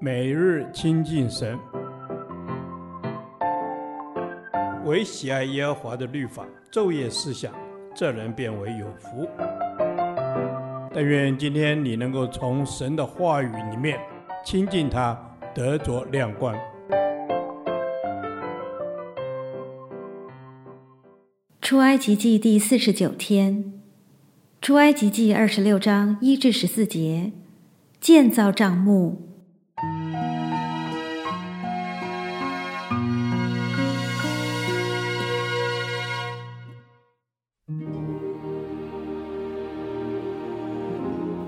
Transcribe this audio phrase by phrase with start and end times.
[0.00, 1.58] 每日亲近神，
[4.84, 7.52] 唯喜爱耶和华的律法，昼夜思想，
[7.94, 9.28] 这人便为有福。
[10.92, 13.98] 但愿今天你能够从神的话语里面
[14.44, 15.18] 亲近他，
[15.54, 16.54] 得着亮光。
[21.60, 23.72] 出埃及记第四十九天，
[24.60, 27.32] 出埃及记二十六章一至十四节，
[28.00, 29.33] 建造帐幕。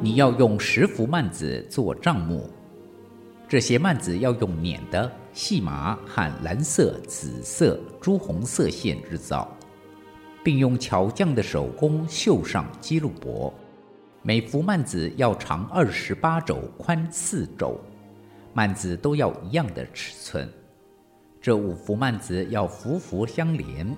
[0.07, 2.49] 你要用十幅幔子做帐幕，
[3.49, 9.51] 这些幔子要用捻的细麻和蓝色、紫色、朱红色线制造。
[10.45, 13.53] 并用巧匠的手工绣上基路伯，
[14.23, 17.77] 每幅幔子要长二十八肘，宽四肘，
[18.55, 20.49] 幔子都要一样的尺寸。
[21.41, 23.93] 这五幅幔子要幅幅相连，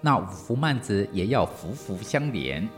[0.00, 2.68] 那五幅幔子也要幅幅相连。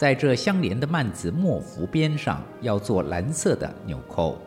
[0.00, 4.38] 在这相连的幔子末幅边上要做蓝色的纽扣，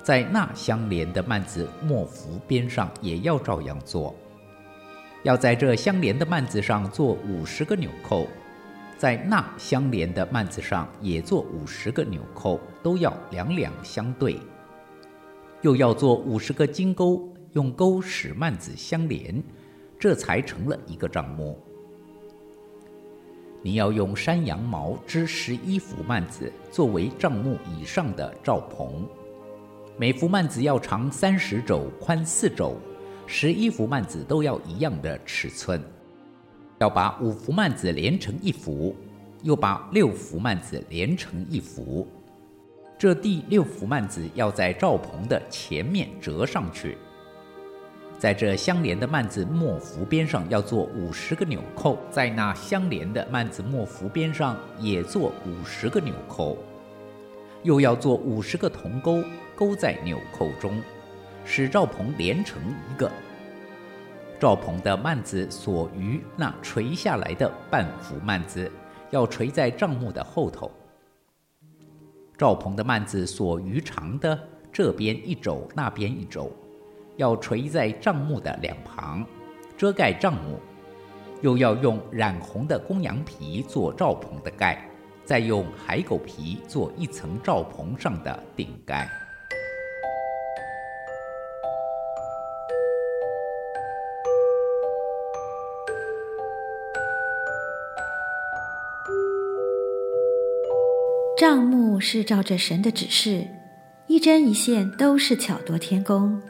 [0.00, 4.14] 在那相连的幔子末幅边上也要照样做。
[5.24, 8.28] 要在这相连的幔子上做五十个纽扣，
[8.96, 14.38] 在那相连的幔子上也做五十个纽扣，都要两两相对。
[15.62, 19.42] 又要做五十个金钩，用钩使幔子相连，
[19.98, 21.60] 这才成了一个帐目。
[23.66, 29.04] 你要用山羊毛织十一幅幔子，作为帐幕以上的罩棚，
[29.96, 32.76] 每幅幔子要长三十肘，宽四肘。
[33.26, 35.82] 十一幅幔子都要一样的尺寸，
[36.78, 38.94] 要把五幅幔子连成一幅，
[39.42, 42.06] 又把六幅幔子连成一幅。
[42.96, 46.96] 这第六幅幔子要在罩棚的前面折上去，
[48.18, 56.56] 在这相连的幔子末幅边上要做五十个纽扣，在那相连的幔子末幅边上也做五十个纽扣，
[57.62, 59.22] 又要做五十个铜钩，
[59.54, 60.80] 钩在纽扣中。
[61.44, 62.60] 使罩棚连成
[62.90, 63.08] 一个。
[64.40, 68.70] 罩棚的幔子所余那垂下来的半幅幔子，
[69.10, 70.70] 要垂在帐幕的后头。
[72.36, 74.36] 罩棚的幔子所余长的
[74.72, 76.50] 这边一肘，那边一肘，
[77.16, 79.24] 要垂在帐幕的两旁，
[79.76, 80.60] 遮盖帐幕。
[81.42, 84.88] 又要用染红的公羊皮做罩棚的盖，
[85.24, 89.06] 再用海狗皮做一层罩棚上的顶盖。
[101.38, 103.46] 帐幕是照着神的指示，
[104.06, 106.40] 一针一线都是巧夺天工。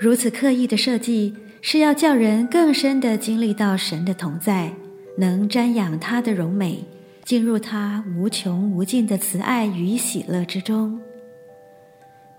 [0.00, 4.72] 如此刻意的设计，是要叫人更深地经历到神的同在，
[5.18, 6.82] 能瞻仰他的荣美，
[7.22, 10.98] 进入他无穷无尽的慈爱与喜乐之中。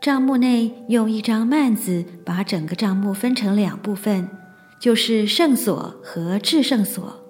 [0.02, 4.28] 帐幕内用一张幔子把整个帐幕分成两部分，
[4.80, 7.24] 就是圣所和至圣所，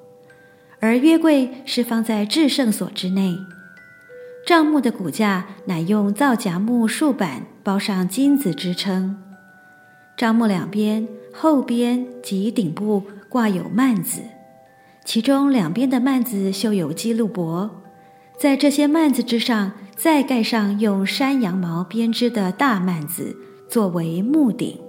[0.80, 3.38] 而约柜是放在至圣所之内。
[4.48, 9.22] 帐幕的骨架乃用皂荚木竖板包上金子支撑，
[10.22, 14.22] 帐幕两边、后边及顶部挂有幔子，
[15.04, 17.82] 其中两边的幔子绣有基路伯，
[18.38, 23.36] 在这些幔子之上再盖上用山羊毛编织的大幔子
[23.68, 24.80] 作为幕顶。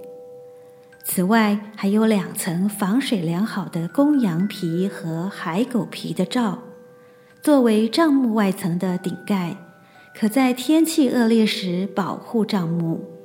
[1.03, 6.59] 此外，还有两层防水良好的公羊皮和海狗皮的罩。
[7.41, 9.57] 作为帐幕外层的顶盖，
[10.15, 13.22] 可在天气恶劣时保护帐幕。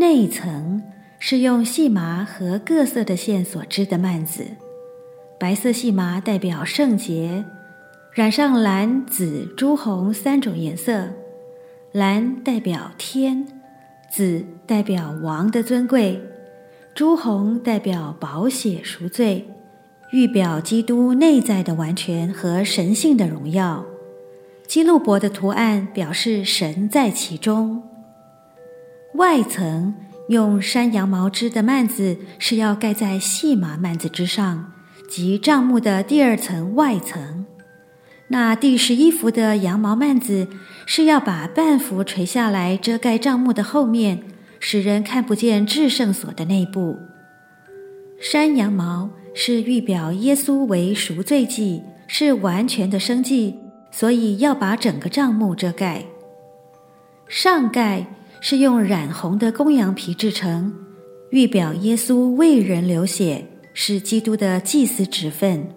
[0.00, 0.82] 内层
[1.18, 4.46] 是用细麻和各色的线所织的幔子，
[5.38, 7.44] 白色细麻代表圣洁，
[8.14, 11.10] 染上蓝、紫、朱红三种颜色。
[11.92, 13.46] 蓝代表天，
[14.10, 16.18] 紫代表王的尊贵，
[16.94, 19.46] 朱红代表宝血赎罪。
[20.12, 23.84] 预表基督内在的完全和神性的荣耀，
[24.66, 27.82] 基路伯的图案表示神在其中。
[29.14, 29.94] 外层
[30.28, 34.72] 用山羊毛织的幔子是要盖在细麻幔子之上，
[35.08, 37.46] 即帐幕的第二层外层。
[38.28, 40.48] 那第十一幅的羊毛幔子
[40.86, 44.22] 是要把半幅垂下来遮盖帐幕的后面，
[44.58, 46.98] 使人看不见至圣所的内部。
[48.20, 49.10] 山羊毛。
[49.32, 53.54] 是预表耶稣为赎罪祭，是完全的生祭，
[53.92, 56.02] 所以要把整个帐幕遮盖。
[57.28, 58.06] 上盖
[58.40, 60.72] 是用染红的公羊皮制成，
[61.30, 65.68] 预表耶稣为人流血，是基督的祭司职分。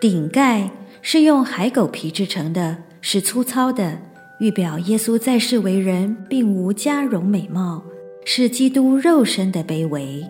[0.00, 3.98] 顶盖是用海狗皮制成的，是粗糙的，
[4.40, 7.82] 预表耶稣在世为人，并无佳容美貌，
[8.24, 10.22] 是基督肉身的卑微。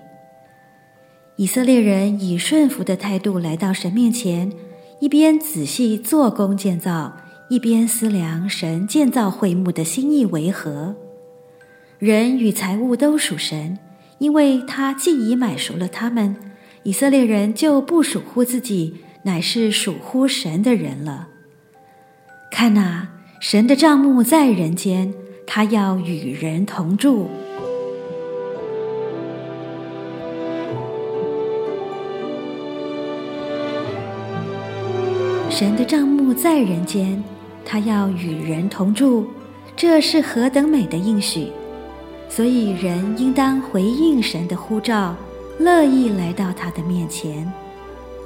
[1.37, 4.53] 以色列人以顺服的态度来到神面前，
[5.01, 7.17] 一边仔细做工建造，
[7.51, 10.95] 一边思量神建造会幕的心意为何。
[11.99, 13.77] 人与财物都属神，
[14.19, 16.37] 因为他既已买赎了他们，
[16.85, 21.27] 以色列人就不属乎自己，乃是属乎神的人了。
[22.53, 23.09] 看哪，
[23.41, 25.13] 神的账目在人间，
[25.45, 27.29] 他要与人同住。
[35.51, 37.21] 神的账目在人间，
[37.65, 39.27] 他要与人同住，
[39.75, 41.49] 这是何等美的应许！
[42.29, 45.17] 所以人应当回应神的呼召，
[45.59, 47.51] 乐意来到他的面前。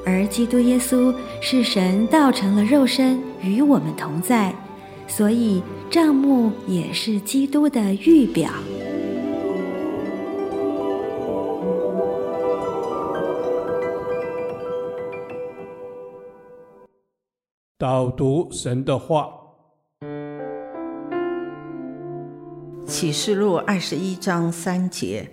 [0.04, 4.54] 而基督耶稣是神道成了肉身，与我们同在，
[5.06, 8.50] 所以账目也是基督的预表。
[17.78, 19.22] 导读神的话，
[23.02, 25.28] 《启示录》二十一章三节，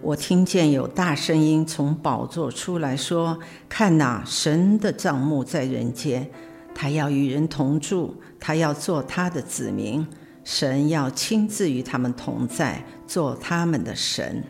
[0.00, 3.36] 我听见有大声音从宝座出来说
[3.68, 6.30] ：“看哪，神的帐幕在人间，
[6.72, 10.06] 他要与人同住，他要做他的子民，
[10.44, 14.44] 神要亲自与他们同在，做他们的神。”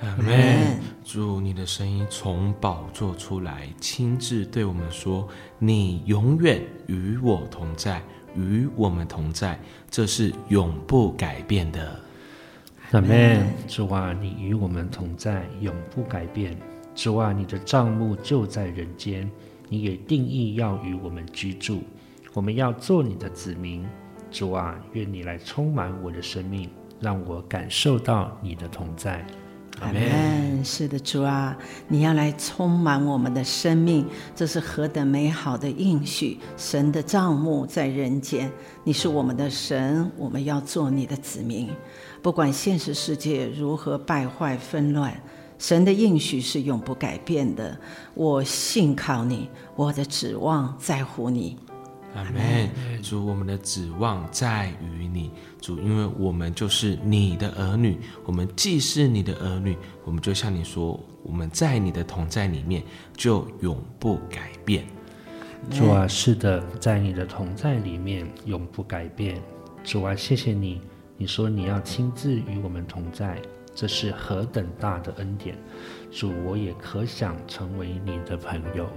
[0.00, 0.80] 阿门。
[1.04, 5.28] 主，你的声音从宝座出来，亲自对我们说
[5.60, 8.02] ：“你永远与我同在，
[8.36, 9.58] 与我们同在，
[9.90, 12.00] 这是永不改变的。”
[12.92, 13.46] 阿门。
[13.66, 16.56] 主啊，你与我们同在，永不改变。
[16.94, 19.30] 主啊，你的帐幕就在人间，
[19.68, 21.82] 你也定义要与我们居住，
[22.32, 23.84] 我们要做你的子民。
[24.30, 26.68] 主啊，愿你来充满我的生命，
[27.00, 29.24] 让我感受到你的同在。
[29.80, 30.64] 阿门。
[30.64, 34.04] 是的，主啊，你要来充满我们的生命，
[34.34, 36.38] 这是何等美好的应许！
[36.56, 38.50] 神的帐幕在人间，
[38.82, 41.70] 你是我们的神，我们要做你的子民。
[42.20, 45.14] 不管现实世界如何败坏纷乱，
[45.58, 47.78] 神的应许是永不改变的。
[48.14, 51.56] 我信靠你，我的指望在乎你。
[52.14, 52.68] 阿门。
[53.02, 55.30] 主，我们的指望在于你。
[55.60, 62.82] 主，因为我们就是你的儿女，我们既是你的儿女，我们就像你说，我们在你的同在里面
[63.16, 64.84] 就永不改变。
[65.70, 69.40] 主啊，是的，在你的同在里面永不改变。
[69.82, 70.80] 主啊，谢谢你，
[71.16, 73.40] 你说你要亲自与我们同在，
[73.74, 75.56] 这是何等大的恩典。
[76.10, 78.88] 主，我也可想成为你的朋友。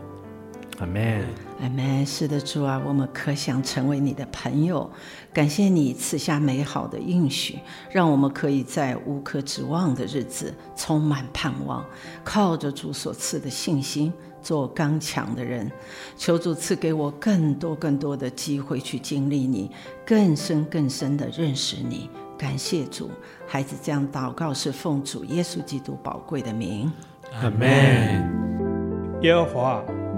[0.81, 1.24] 阿门，
[1.62, 2.04] 阿门。
[2.04, 4.89] 是的，主啊，我们可想成为你的朋友。
[5.31, 7.60] 感谢你赐下美好的应许，
[7.92, 11.86] 让我们可以在无可指望的日子充满盼望，
[12.24, 14.12] 靠着主所赐的信心
[14.42, 15.72] 做刚强的人。
[16.18, 19.69] 求主赐给我更多更多的机会去经历你，
[20.04, 22.10] 更深更深的认识你。
[22.39, 23.12] 感谢主，
[23.45, 26.91] 孩子这样祷告是奉主耶稣基督宝贵的名。
[27.39, 29.22] 阿门。
[29.22, 30.00] 耶和华。